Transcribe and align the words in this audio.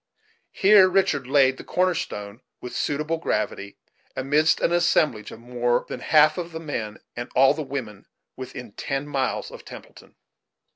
Here 0.51 0.89
Richard 0.89 1.27
laid 1.27 1.57
the 1.57 1.63
corner 1.63 1.93
stone, 1.93 2.41
with 2.59 2.75
suitable 2.75 3.17
gravity, 3.19 3.77
amidst 4.15 4.59
an 4.59 4.71
assemblage 4.71 5.29
of 5.29 5.39
more 5.39 5.85
than 5.87 5.99
half 5.99 6.37
the 6.37 6.59
men, 6.59 6.97
and 7.15 7.29
all 7.35 7.53
the 7.53 7.61
women, 7.61 8.07
within 8.35 8.71
ten 8.71 9.07
miles 9.07 9.51
of 9.51 9.63
Templeton. 9.63 10.15